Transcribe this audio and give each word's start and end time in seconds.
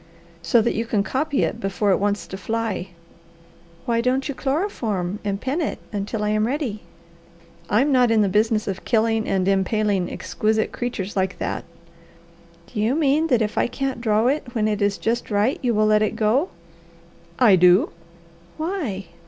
"So 0.41 0.63
that 0.63 0.73
you 0.73 0.83
can 0.85 1.03
copy 1.03 1.43
it 1.43 1.59
before 1.59 1.91
it 1.91 1.99
wants 1.99 2.25
to 2.25 2.35
fly." 2.35 2.87
"Why 3.85 4.01
don't 4.01 4.27
you 4.27 4.33
chloroform 4.33 5.19
and 5.23 5.39
pin 5.39 5.61
it 5.61 5.77
until 5.93 6.23
I 6.23 6.29
am 6.29 6.47
ready?" 6.47 6.81
"I 7.69 7.81
am 7.81 7.91
not 7.91 8.09
in 8.09 8.23
the 8.23 8.27
business 8.27 8.67
of 8.67 8.83
killing 8.83 9.27
and 9.29 9.47
impaling 9.47 10.11
exquisite 10.11 10.71
creatures 10.71 11.15
like 11.15 11.37
that." 11.37 11.65
"Do 12.73 12.79
you 12.79 12.95
mean 12.95 13.27
that 13.27 13.43
if 13.43 13.59
I 13.59 13.67
can't 13.67 14.01
draw 14.01 14.25
it 14.25 14.41
when 14.53 14.67
it 14.67 14.81
is 14.81 14.97
just 14.97 15.29
right 15.29 15.59
you 15.61 15.75
will 15.75 15.85
let 15.85 16.01
it 16.01 16.15
go?" 16.15 16.49
"I 17.37 17.55
do." 17.55 17.91
"Why?" 18.57 19.05